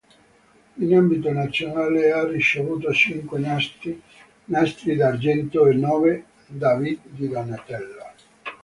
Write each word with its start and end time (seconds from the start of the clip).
In 0.79 0.95
ambito 0.95 1.31
nazionale 1.31 2.11
ha 2.11 2.25
ricevuto 2.25 2.91
cinque 2.91 3.37
nastri 3.37 4.95
d'argento 4.97 5.67
e 5.67 5.75
nove 5.75 6.25
David 6.47 7.01
di 7.11 7.27
Donatello. 7.27 7.99